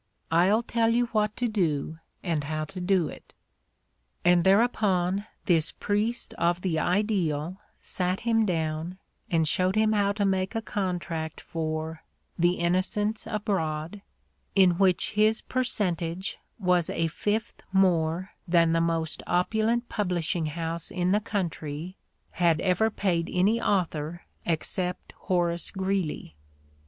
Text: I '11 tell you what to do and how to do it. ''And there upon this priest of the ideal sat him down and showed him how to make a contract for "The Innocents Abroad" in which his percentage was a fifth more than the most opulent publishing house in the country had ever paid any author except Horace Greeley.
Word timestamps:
I 0.31 0.47
'11 0.47 0.63
tell 0.65 0.89
you 0.89 1.05
what 1.13 1.35
to 1.37 1.47
do 1.47 1.99
and 2.23 2.45
how 2.45 2.65
to 2.65 2.81
do 2.81 3.07
it. 3.07 3.35
''And 4.25 4.43
there 4.43 4.63
upon 4.63 5.27
this 5.45 5.73
priest 5.73 6.33
of 6.39 6.61
the 6.61 6.79
ideal 6.79 7.61
sat 7.81 8.21
him 8.21 8.43
down 8.43 8.97
and 9.29 9.47
showed 9.47 9.75
him 9.75 9.91
how 9.91 10.11
to 10.13 10.25
make 10.25 10.55
a 10.55 10.61
contract 10.63 11.39
for 11.39 12.01
"The 12.35 12.53
Innocents 12.53 13.27
Abroad" 13.27 14.01
in 14.55 14.79
which 14.79 15.11
his 15.11 15.41
percentage 15.41 16.39
was 16.57 16.89
a 16.89 17.05
fifth 17.05 17.61
more 17.71 18.31
than 18.47 18.71
the 18.71 18.81
most 18.81 19.21
opulent 19.27 19.87
publishing 19.87 20.47
house 20.47 20.89
in 20.89 21.11
the 21.11 21.19
country 21.21 21.95
had 22.31 22.59
ever 22.61 22.89
paid 22.89 23.29
any 23.31 23.61
author 23.61 24.23
except 24.47 25.11
Horace 25.17 25.69
Greeley. 25.69 26.35